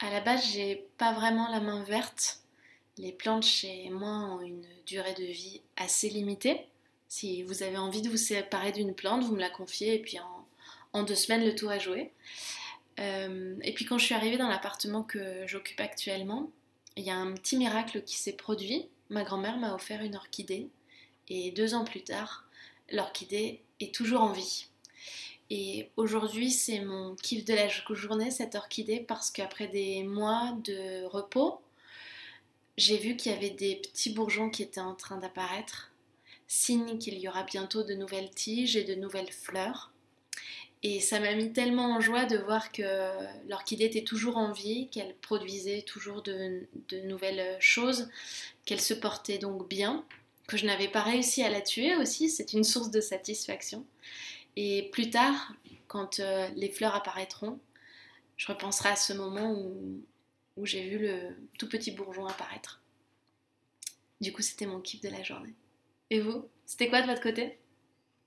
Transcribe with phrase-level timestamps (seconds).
[0.00, 2.40] À la base, j'ai pas vraiment la main verte.
[2.98, 6.66] Les plantes chez moi ont une durée de vie assez limitée.
[7.08, 10.18] Si vous avez envie de vous séparer d'une plante, vous me la confiez et puis
[10.92, 12.12] en, deux semaines, le tour est joué.
[13.00, 16.50] Euh, et puis quand je suis arrivée dans l'appartement que j'occupe actuellement,
[16.96, 18.86] il y a un petit miracle qui s'est produit.
[19.10, 20.68] Ma grand-mère m'a offert une orchidée
[21.28, 22.44] et deux ans plus tard,
[22.90, 24.66] l'orchidée est toujours en vie.
[25.50, 31.04] Et aujourd'hui, c'est mon kiff de la journée, cette orchidée, parce qu'après des mois de
[31.04, 31.60] repos,
[32.76, 35.92] j'ai vu qu'il y avait des petits bourgeons qui étaient en train d'apparaître,
[36.48, 39.92] signe qu'il y aura bientôt de nouvelles tiges et de nouvelles fleurs.
[40.82, 42.82] Et ça m'a mis tellement en joie de voir que
[43.48, 48.10] l'orchidée était toujours en vie, qu'elle produisait toujours de, de nouvelles choses,
[48.66, 50.04] qu'elle se portait donc bien,
[50.46, 53.86] que je n'avais pas réussi à la tuer aussi, c'est une source de satisfaction.
[54.56, 55.52] Et plus tard,
[55.88, 57.58] quand euh, les fleurs apparaîtront,
[58.36, 60.02] je repenserai à ce moment où,
[60.56, 62.80] où j'ai vu le tout petit bourgeon apparaître.
[64.20, 65.54] Du coup, c'était mon kiff de la journée.
[66.10, 67.58] Et vous C'était quoi de votre côté?